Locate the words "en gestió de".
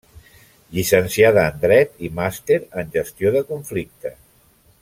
2.83-3.47